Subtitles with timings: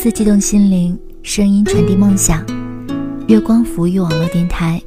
[0.00, 2.42] 文字激动心灵，声音传递梦想。
[3.28, 4.80] 月光浮育网络电台，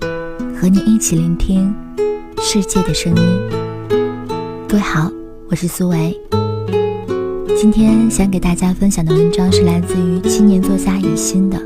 [0.59, 1.71] 和你一起聆听
[2.41, 3.23] 世界的声音。
[4.68, 5.11] 各位好，
[5.52, 6.20] 我是苏维。
[7.55, 11.61] 今天想给大家分享的文章是来自于青年作家以心的。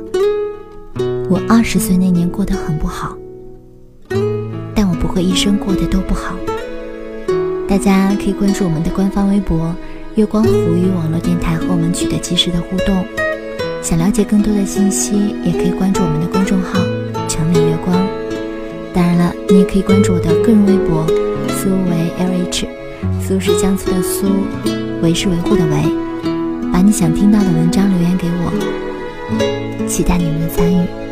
[1.30, 3.18] 我二十岁那年过得很不好，
[4.76, 6.36] 但我不会一生过得都不好。
[7.66, 9.74] 大家可以关注我们的官方微博。
[10.16, 13.06] 月光浮语网络电台和我们取得及时的互动，
[13.88, 16.78] 想了解更多的信息，也可以关注我们的公众号
[17.26, 17.96] “城里月光”。
[18.94, 21.08] 当然了，你也可以关注我的个人微博
[21.56, 22.68] “苏维 LH”，
[23.26, 24.28] 苏是江苏的苏，
[25.02, 26.70] 维是维护的维。
[26.70, 31.07] 把你想听到的文章留言给我，期待你们的参与。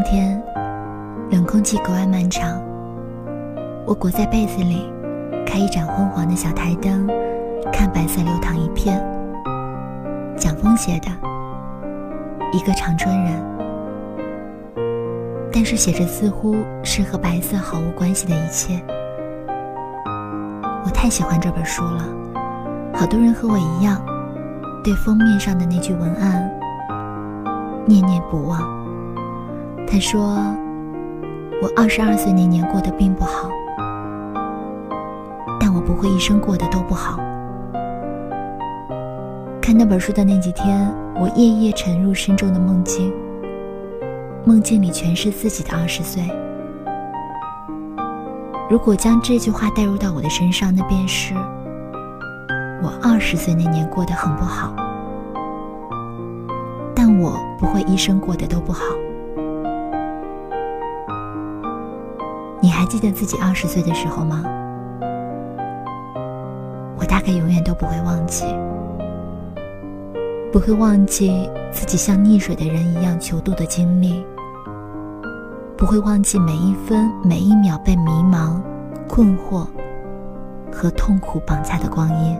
[0.00, 0.42] 冬天，
[1.30, 2.58] 冷空气格外漫长。
[3.84, 4.90] 我裹在被子里，
[5.44, 7.06] 开一盏昏黄的小台灯，
[7.70, 8.98] 看白色流淌一片。
[10.38, 11.08] 蒋峰写的，
[12.50, 13.44] 一个长春人。
[15.52, 18.82] 但是写着似乎是和白色毫无关系的一切。
[20.82, 22.02] 我太喜欢这本书了，
[22.94, 24.02] 好多人和我一样，
[24.82, 26.50] 对封面上的那句文案
[27.86, 28.79] 念念不忘。
[29.92, 30.36] 他说
[31.60, 33.50] ：“我二十二岁那年过得并不好，
[35.58, 37.18] 但我不会一生过得都不好。”
[39.60, 43.12] 看那本书的那几天，我夜夜沉入深重的梦境，
[44.44, 46.22] 梦境里全是自己的二十岁。
[48.70, 51.34] 如果将这句话带入到我的身上，那便是
[52.80, 54.72] 我二十岁那年过得很不好，
[56.94, 58.84] 但我不会一生过得都不好。
[62.90, 64.42] 记得自己二十岁的时候吗？
[66.98, 68.44] 我大概永远都不会忘记，
[70.52, 74.26] 不会忘记自己像溺水的人一样求渡的经历，
[75.76, 78.60] 不会忘记每一分每一秒被迷茫、
[79.08, 79.64] 困惑
[80.72, 82.36] 和痛苦绑架的光阴。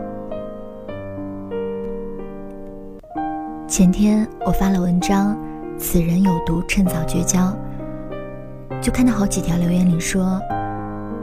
[3.69, 5.39] 前天我发了文章，
[5.79, 7.57] 此人有毒，趁早绝交。
[8.81, 10.41] 就看到好几条留言里说，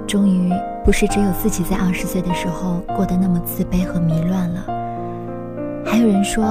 [0.07, 0.51] 终于
[0.85, 4.63] 不是只有自己在二十岁的时候过得那么自卑和迷乱了。
[5.83, 6.43] 还有人说，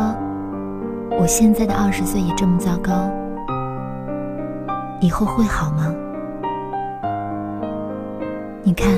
[1.18, 3.08] 我现在的二十岁也这么糟糕，
[5.00, 5.94] 以后会好吗？
[8.64, 8.92] 你看，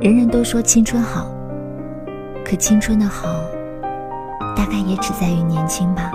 [0.00, 1.30] 人人都说青春好，
[2.44, 3.28] 可青春的好，
[4.56, 6.10] 大概也只在于年轻吧。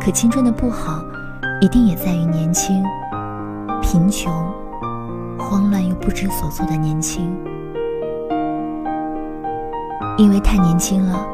[0.00, 1.02] 可青春的不好，
[1.60, 2.84] 一定也在于年轻。
[3.88, 4.32] 贫穷、
[5.38, 7.32] 慌乱又不知所措的年轻，
[10.18, 11.24] 因为太年轻了，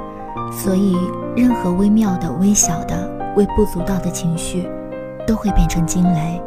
[0.52, 0.94] 所以
[1.34, 4.68] 任何微妙的、微小的、微不足道的情绪，
[5.26, 6.42] 都会变成惊雷，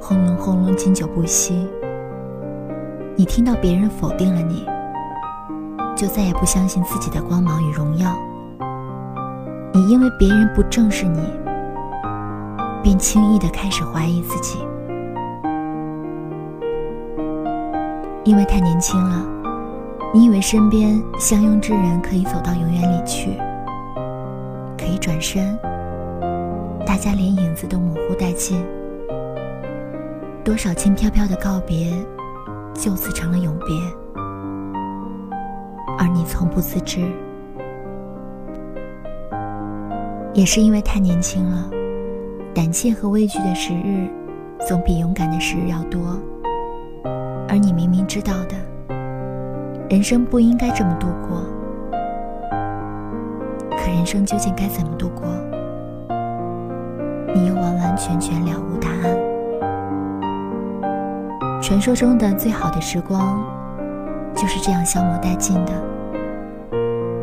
[0.00, 1.68] 轰隆轰隆，经久不息。
[3.14, 4.66] 你听到别人否定了你，
[5.94, 8.16] 就再也不相信自己的光芒与荣耀。
[9.74, 11.20] 你因为别人不正视你，
[12.82, 14.58] 便轻易的开始怀疑自己。
[18.24, 19.22] 因为太年轻了，
[20.14, 23.36] 你以为身边相拥之人可以走到永远里去，
[24.78, 25.54] 可以转身，
[26.86, 28.64] 大家连影子都模糊殆尽，
[30.42, 31.92] 多少轻飘飘的告别，
[32.72, 33.76] 就此成了永别，
[35.98, 37.06] 而你从不自知。
[40.32, 41.70] 也是因为太年轻了，
[42.54, 44.08] 胆怯和畏惧的时日，
[44.66, 46.00] 总比勇敢的时日要多。
[47.48, 48.56] 而你明明知道的，
[49.88, 51.42] 人生不应该这么度过，
[53.70, 55.26] 可人生究竟该怎么度过，
[57.34, 59.16] 你又完完全全了无答案。
[61.62, 63.42] 传说中的最好的时光，
[64.34, 65.72] 就是这样消磨殆尽的。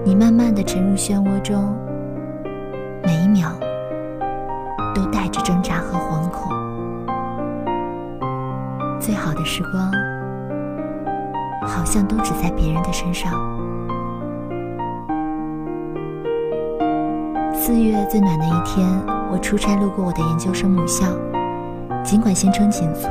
[0.04, 1.76] 你慢慢的沉入漩涡中，
[3.04, 3.52] 每一秒
[4.96, 6.52] 都带着挣扎和惶恐。
[9.00, 10.11] 最好的时光。
[11.82, 13.34] 好像都只在别人的身上。
[17.52, 18.88] 四月最暖的一天，
[19.32, 21.08] 我出差路过我的研究生母校，
[22.04, 23.08] 尽管行程紧促，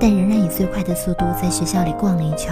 [0.00, 2.50] 但仍然以最快的速度在学校里逛了一圈。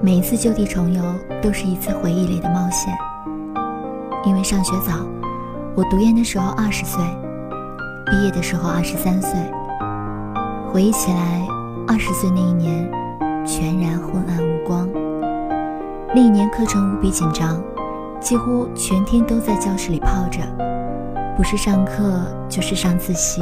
[0.00, 1.00] 每一次就地重游，
[1.40, 2.92] 都是一次回忆里的冒险。
[4.24, 5.06] 因为上学早，
[5.76, 7.00] 我读研的时候二十岁，
[8.06, 9.38] 毕业的时候二十三岁。
[10.72, 11.46] 回忆起来，
[11.88, 12.90] 二十岁那一年，
[13.46, 14.88] 全然昏暗无光。
[16.14, 17.62] 那一年课程无比紧张，
[18.20, 20.40] 几乎全天都在教室里泡着，
[21.36, 23.40] 不是上课就是上自习。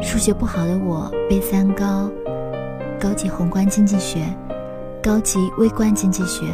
[0.00, 2.08] 数学不好的我背三高：
[3.00, 4.24] 高级宏观经济学、
[5.02, 6.46] 高级微观经济学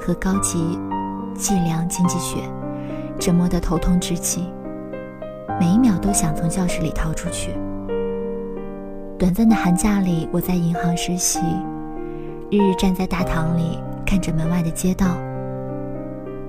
[0.00, 0.78] 和高级
[1.34, 2.38] 计量经济学，
[3.18, 4.52] 折磨得头痛至极，
[5.60, 7.54] 每一秒都想从教室里逃出去。
[9.18, 11.40] 短暂的寒假里，我在银行实习，
[12.50, 15.06] 日日站在大堂里看着门外的街道。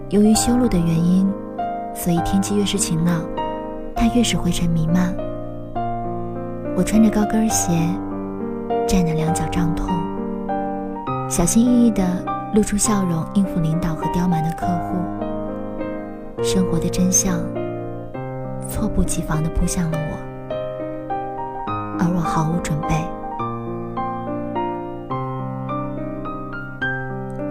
[0.10, 1.32] 由于修路的原因，
[1.96, 3.22] 所以天气越是晴朗，
[3.96, 5.16] 它越是灰尘弥漫。
[6.76, 7.72] 我穿着高跟鞋，
[8.86, 9.90] 站得两脚胀痛，
[11.30, 12.04] 小心翼翼地
[12.54, 16.44] 露出笑容应付领导和刁蛮的客户。
[16.44, 17.40] 生活的真相，
[18.68, 20.17] 猝不及防地扑向了我，
[22.08, 22.88] 而我毫无准备。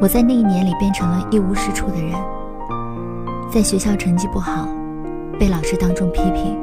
[0.01, 2.13] 我在那一年里变成了一无是处的人，
[3.51, 4.67] 在学校成绩不好，
[5.39, 6.59] 被老师当众批评。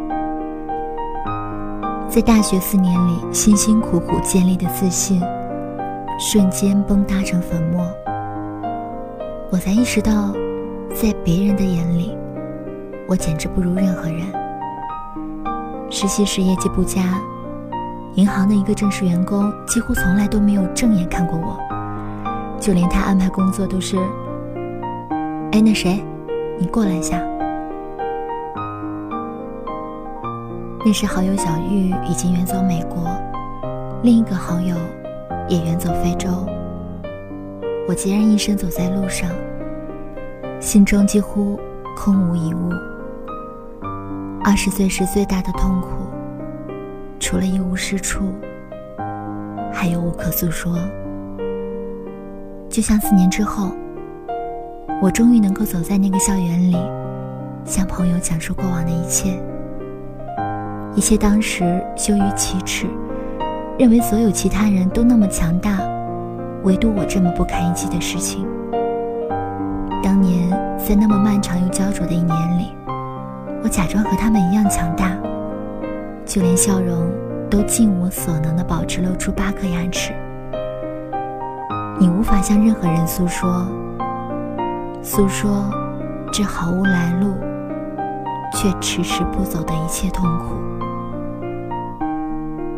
[2.10, 5.22] 在大学四年里辛辛苦苦建立的自信，
[6.19, 7.86] 瞬间崩塌成粉末。
[9.51, 10.31] 我才意识到，
[10.94, 12.18] 在别人的眼里，
[13.07, 14.22] 我简直不如任何人。
[15.90, 17.19] 实习时业绩不佳，
[18.15, 21.57] 银行的一个正式员工几乎从来都没有正眼看过我，
[22.60, 23.98] 就连他安排工作都是
[25.51, 26.04] ：“哎，那谁，
[26.60, 27.19] 你过来一下。”
[30.86, 33.10] 那时好友小玉已经远走美国，
[34.04, 34.75] 另一个好友
[35.50, 36.30] 也远走非洲。
[37.88, 39.27] 我孑然一身走在路上，
[40.59, 41.59] 心中几乎
[41.98, 42.69] 空无一物。
[44.44, 46.02] 二十岁时最大的痛苦，
[47.23, 48.33] 除了一无是处，
[49.71, 50.77] 还有无可诉说。
[52.69, 53.71] 就像四年之后，
[55.01, 56.75] 我终于能够走在那个校园里，
[57.63, 59.41] 向朋友讲述过往的一切。
[60.95, 62.87] 一切当时羞于启齿，
[63.79, 65.79] 认为所有其他人都那么强大，
[66.63, 68.45] 唯独我这么不堪一击的事情。
[70.03, 72.73] 当年在那么漫长又焦灼的一年里，
[73.63, 75.17] 我假装和他们一样强大，
[76.25, 77.11] 就连笑容
[77.49, 80.13] 都尽我所能的保持露出八颗牙齿。
[81.99, 83.67] 你无法向任何人诉说，
[85.01, 85.69] 诉说
[86.31, 87.35] 这毫无来路
[88.53, 90.55] 却迟迟不走的一切痛苦。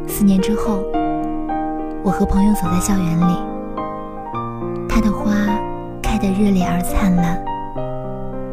[0.07, 0.83] 四年之后，
[2.03, 3.37] 我和朋友走在校园里，
[4.89, 5.31] 他的花
[6.01, 7.43] 开得热烈而灿烂，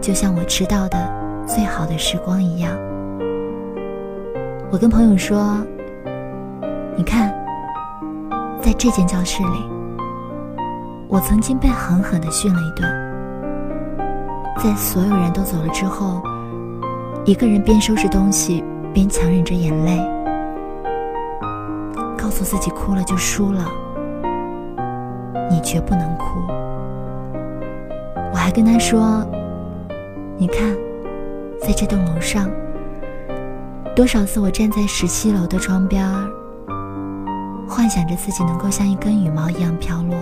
[0.00, 0.98] 就像我知道的
[1.46, 2.70] 最好的时光一样。
[4.72, 5.58] 我跟朋友说
[6.96, 7.30] ：“你看，
[8.62, 9.68] 在这间教室里，
[11.08, 12.90] 我曾经被狠狠地训了一顿。
[14.56, 16.22] 在所有人都走了之后，
[17.26, 20.00] 一个人边收拾东西边强忍着眼泪。”
[22.16, 23.70] 告诉自己哭了就输了，
[25.50, 26.24] 你绝不能哭。
[28.32, 29.22] 我还跟他说
[30.38, 30.74] ：“你看，
[31.60, 32.48] 在这栋楼上，
[33.94, 36.06] 多少次我站在十七楼的窗边，
[37.68, 40.16] 幻想着自己能够像一根羽毛一样飘落。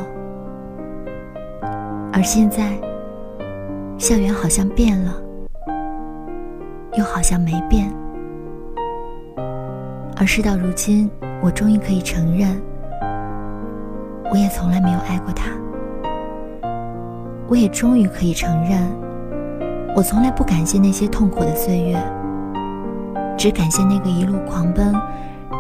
[2.12, 2.78] 而现在，
[3.96, 5.14] 校园好像变了，
[6.98, 7.92] 又好像没变。
[10.16, 11.10] 而事到如今。”
[11.42, 12.60] 我终于可以承认，
[14.30, 15.50] 我也从来没有爱过他。
[17.48, 18.78] 我也终于可以承认，
[19.96, 21.96] 我从来不感谢那些痛苦的岁月，
[23.40, 24.94] 只感谢那个一路狂奔，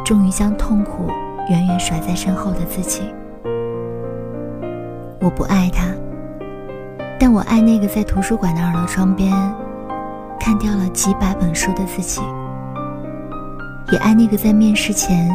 [0.04, 1.10] 终于将痛苦
[1.48, 3.04] 远远甩在身后的自己。
[5.18, 5.86] 我不爱他，
[7.18, 9.32] 但我爱那个在图书馆的二楼窗边，
[10.38, 12.20] 看掉了几百本书的自己，
[13.90, 15.30] 也爱那个在面试前。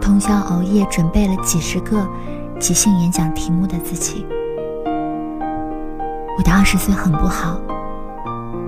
[0.00, 2.06] 通宵熬夜准备了几十个
[2.60, 4.24] 即兴演讲题目的自己，
[6.38, 7.60] 我的二十岁很不好，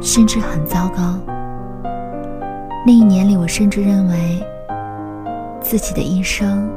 [0.00, 1.32] 甚至很糟糕。
[2.85, 4.45] 那一年里，我甚至认为
[5.61, 6.69] 自己的一生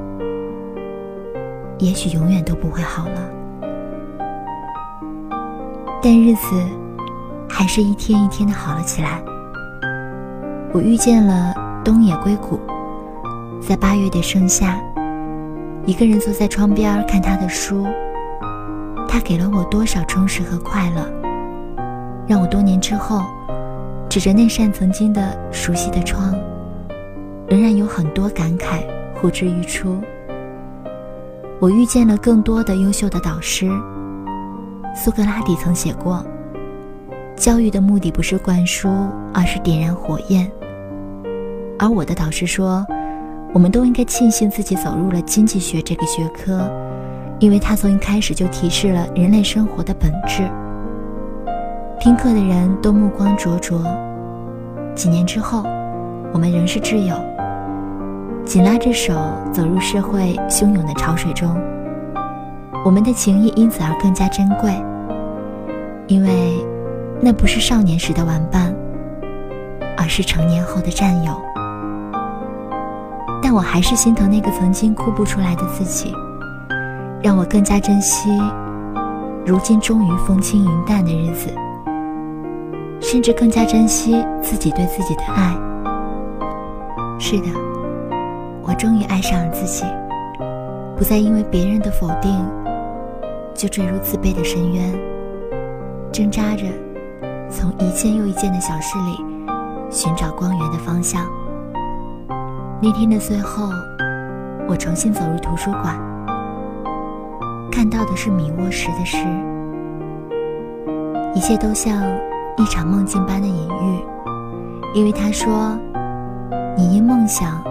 [1.80, 3.22] 也许永远都不会好了。
[6.04, 6.56] 但日子
[7.50, 9.20] 还是一天一天的好了起来。
[10.72, 12.60] 我遇见了东野圭吾。
[13.60, 14.80] 在八月的盛夏，
[15.88, 17.84] 一个人坐在窗边看他的书，
[19.08, 21.02] 他给了我多少充实和快乐，
[22.28, 23.24] 让我多年之后
[24.15, 26.34] 指着那扇曾经的熟悉的窗，
[27.50, 28.81] 仍然有很多感慨
[29.13, 30.00] 呼之欲出。
[31.60, 33.69] 我遇见了更多的优秀的导师。
[34.95, 36.25] 苏格拉底曾写过
[37.36, 38.88] ：“教育的目的不是灌输，
[39.34, 40.50] 而是点燃火焰。”
[41.77, 42.86] 而我的导师说
[43.51, 46.72] ：“我们都应该庆幸自己走入了经济学这个学科，
[47.39, 50.50] 因为它从一开始就提示了人类生活的本质。”
[52.00, 53.84] 听课的人都目光灼灼。
[54.96, 55.64] 几年之后，
[56.34, 57.16] 我们仍是挚友，
[58.46, 59.14] 紧拉着手
[59.52, 61.56] 走入社会汹涌的潮水中。
[62.86, 64.72] 我们的情谊因此而更加珍贵，
[66.08, 66.66] 因为
[67.20, 68.74] 那不是少年时的玩伴，
[69.98, 71.34] 而是成年后的战友。
[73.42, 76.14] 但我还是心疼那个曾经哭不出来的自己，
[77.22, 78.30] 让我更加珍惜
[79.46, 81.50] 如今终于风轻云淡的日子。
[83.00, 85.56] 甚至更加珍惜自己对自己的爱。
[87.20, 87.48] 是的，
[88.62, 89.86] 我终于爱上了自己，
[90.98, 92.46] 不再因为别人的否定
[93.54, 94.94] 就坠入自卑的深渊，
[96.12, 96.66] 挣扎着
[97.50, 99.24] 从一件又一件的小事里
[99.90, 101.25] 寻找光源的方向。
[102.82, 103.70] 那天的最后，
[104.68, 105.98] 我重新走入图书馆，
[107.72, 109.18] 看到的是米沃什的诗，
[111.34, 112.04] 一切都像。
[112.58, 114.06] 一场梦境般的隐喻，
[114.94, 115.78] 因为他说
[116.78, 117.62] ：“你因梦想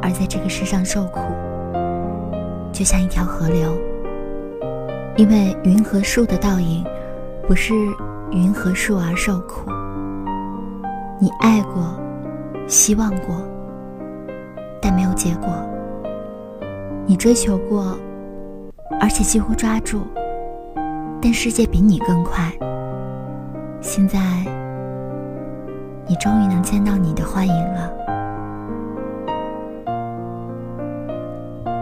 [0.00, 1.18] 而在这个世上受苦，
[2.72, 3.76] 就像一条河流。
[5.16, 6.84] 因为云和树的倒影，
[7.48, 7.74] 不是
[8.30, 9.68] 云和树而受苦。
[11.20, 11.82] 你爱过，
[12.68, 13.42] 希望过，
[14.80, 15.48] 但没有结果。
[17.06, 17.98] 你追求过，
[19.00, 20.02] 而且几乎抓住，
[21.20, 22.52] 但世界比你更快。”
[23.80, 24.18] 现在，
[26.06, 27.90] 你终于能见到你的幻影了。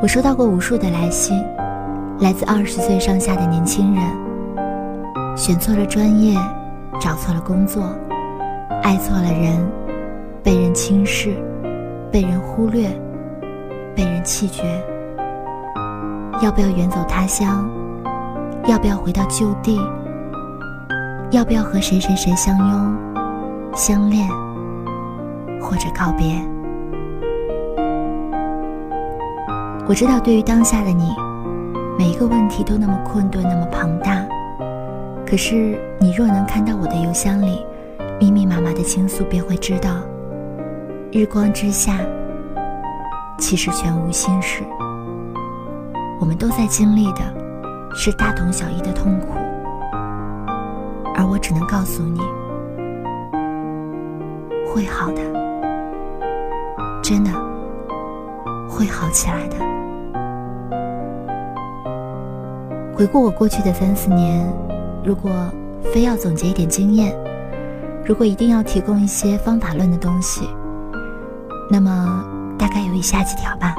[0.03, 1.43] 我收到过无数的来信，
[2.21, 4.05] 来自二十岁上下的年轻人，
[5.35, 6.39] 选错了专业，
[7.01, 7.83] 找错了工作，
[8.83, 9.59] 爱错了人，
[10.43, 11.35] 被人轻视，
[12.13, 12.89] 被人忽略，
[13.95, 14.65] 被人弃绝。
[16.43, 17.67] 要不要远走他乡？
[18.67, 19.81] 要不要回到旧地？
[21.37, 22.97] 要不要和谁谁谁相拥、
[23.75, 24.27] 相恋，
[25.61, 26.35] 或者告别？
[29.87, 31.15] 我知道，对于当下的你，
[31.99, 34.25] 每一个问题都那么困顿，那么庞大。
[35.27, 37.67] 可是，你若能看到我的邮箱里
[38.19, 39.91] 密密麻麻的倾诉，便会知道，
[41.13, 41.99] 日光之下，
[43.37, 44.63] 其实全无心事。
[46.19, 47.21] 我们都在经历的，
[47.95, 49.35] 是大同小异的痛苦。
[51.19, 52.21] 而我只能告诉你，
[54.69, 55.23] 会好的，
[57.03, 57.31] 真的
[58.69, 59.57] 会好起来的。
[62.95, 64.47] 回顾我过去的三四年，
[65.03, 65.31] 如果
[65.83, 67.17] 非要总结一点经验，
[68.05, 70.47] 如果一定要提供一些方法论的东西，
[71.71, 72.23] 那么
[72.59, 73.75] 大概有以下几条吧。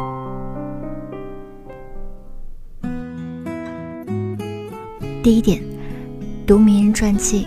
[5.21, 5.76] 第一点。
[6.47, 7.45] 读名人传记，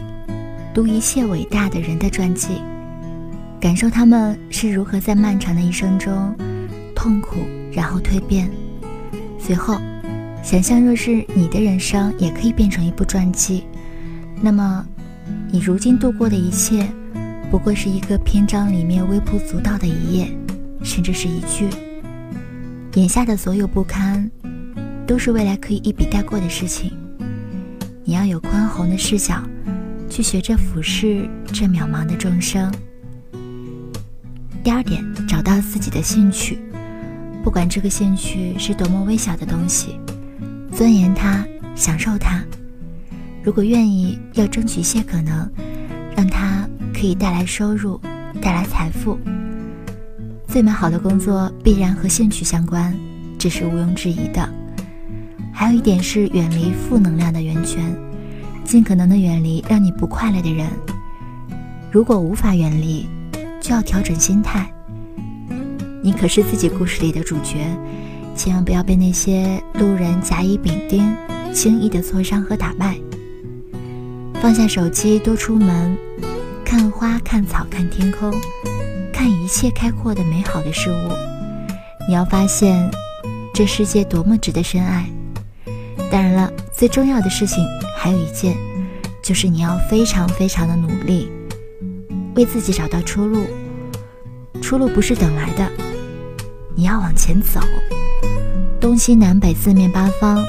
[0.75, 2.61] 读一切伟大的人的传记，
[3.59, 6.37] 感受他们是如何在漫长的一生中
[6.95, 7.37] 痛苦，
[7.73, 8.51] 然后蜕变。
[9.39, 9.81] 随后，
[10.43, 13.65] 想象若是你的人生也可以变成一部传记，
[14.39, 14.87] 那么
[15.51, 16.87] 你如今度过的一切，
[17.51, 20.31] 不过是一个篇章里面微不足道的一页，
[20.83, 21.71] 甚至是一句。
[22.97, 24.31] 眼下的所有不堪，
[25.07, 26.93] 都是未来可以一笔带过的事情。
[28.11, 29.41] 你要有宽宏的视角，
[30.09, 32.69] 去学着俯视这渺茫的众生。
[34.65, 36.59] 第二点，找到自己的兴趣，
[37.45, 40.01] 不管这个兴趣是多么微小的东西，
[40.73, 42.45] 钻研它，享受它。
[43.45, 45.49] 如果愿意，要争取一些可能，
[46.17, 48.01] 让它可以带来收入，
[48.43, 49.17] 带来财富。
[50.49, 52.93] 最美好的工作必然和兴趣相关，
[53.39, 54.60] 这是毋庸置疑的。
[55.53, 57.95] 还有一点是远离负能量的源泉，
[58.65, 60.67] 尽可能的远离让你不快乐的人。
[61.91, 63.07] 如果无法远离，
[63.61, 64.73] 就要调整心态。
[66.03, 67.59] 你可是自己故事里的主角，
[68.35, 71.15] 千万不要被那些路人甲乙丙丁
[71.53, 72.97] 轻易的挫伤和打败。
[74.41, 75.95] 放下手机，多出门，
[76.65, 78.33] 看花、看草、看天空，
[79.13, 81.13] 看一切开阔的美好的事物。
[82.09, 82.91] 你要发现，
[83.53, 85.05] 这世界多么值得深爱。
[86.11, 87.65] 当然了，最重要的事情
[87.97, 88.57] 还有一件，
[89.23, 91.31] 就是你要非常非常的努力，
[92.35, 93.45] 为自己找到出路。
[94.61, 95.71] 出路不是等来的，
[96.75, 97.61] 你要往前走，
[98.81, 100.45] 东西南北四面八方，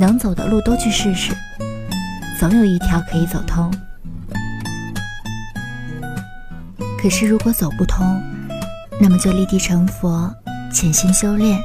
[0.00, 1.32] 能走的路都去试试，
[2.40, 3.70] 总有一条可以走通。
[7.00, 8.20] 可是如果走不通，
[8.98, 10.34] 那么就立地成佛，
[10.72, 11.60] 潜心修炼，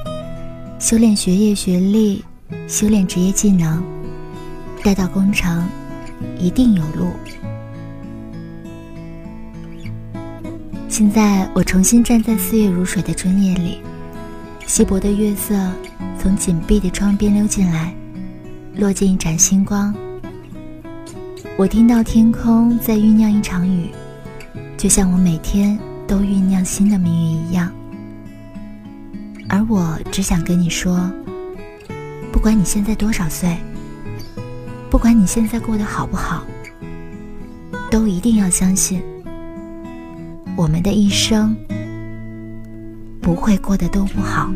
[0.77, 2.23] 修炼学业学历，
[2.67, 3.83] 修炼职业技能，
[4.83, 5.67] 待到功成，
[6.37, 7.11] 一定有路。
[10.89, 13.79] 现在我重新站在四月如水的春夜里，
[14.67, 15.55] 稀薄的月色
[16.19, 17.93] 从紧闭的窗边溜进来，
[18.75, 19.93] 落进一盏星光。
[21.57, 23.89] 我听到天空在酝酿一场雨，
[24.77, 27.71] 就像我每天都酝酿新的命运一样。
[29.49, 31.11] 而我只想跟你说，
[32.43, 33.55] 不管你现在多少岁，
[34.89, 36.43] 不管你现在过得好不好，
[37.89, 39.01] 都一定要相信。
[40.57, 41.55] 我们的一生
[43.21, 44.51] 不会过得都不好。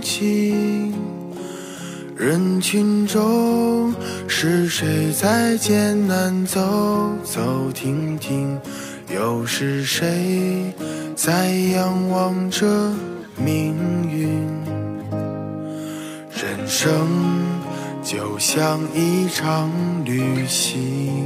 [0.00, 0.94] 纯净？
[2.16, 3.94] 人群中
[4.26, 6.60] 是谁在艰难走
[7.22, 8.58] 走停停？
[9.14, 10.72] 又是谁
[11.14, 12.66] 在仰望着
[13.36, 13.76] 命
[14.10, 14.28] 运？
[16.30, 16.90] 人生。
[18.02, 19.70] 就像一场
[20.06, 21.22] 旅行，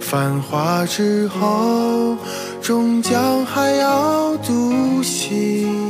[0.00, 2.16] 繁华之后，
[2.60, 5.89] 终将还要独行。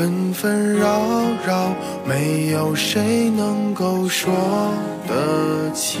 [0.00, 0.98] 纷纷扰
[1.46, 1.74] 扰，
[2.06, 4.32] 没有谁能够说
[5.06, 6.00] 得清。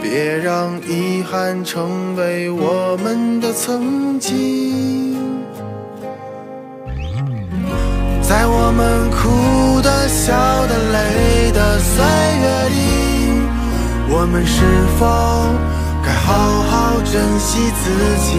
[0.00, 5.16] 别让遗憾成为我们的曾经。
[8.22, 10.32] 在我们哭的、笑
[10.68, 12.04] 的、累的岁
[12.40, 12.76] 月里，
[14.10, 14.62] 我们是
[14.96, 15.04] 否
[16.06, 17.90] 该好好珍惜自
[18.30, 18.38] 己？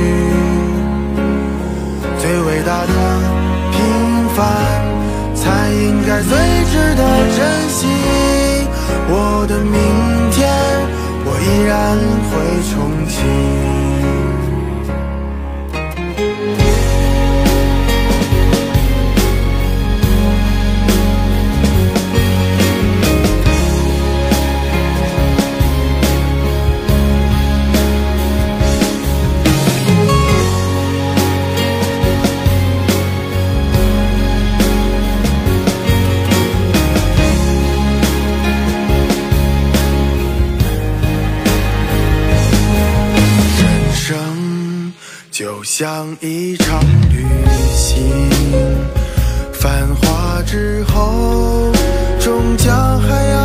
[6.31, 6.39] 最
[6.71, 7.01] 值得
[7.35, 7.39] 珍
[7.69, 7.79] 惜。
[9.09, 9.75] 我的明
[10.31, 10.39] 天，
[11.25, 12.31] 我依然会
[12.71, 12.73] 重
[13.09, 13.60] 启。
[45.81, 47.25] 像一场旅
[47.75, 48.05] 行，
[49.51, 51.71] 繁华之后，
[52.19, 53.43] 终将还要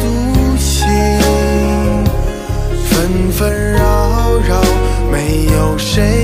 [0.00, 0.88] 独行。
[2.88, 4.62] 纷纷扰扰，
[5.12, 6.23] 没有谁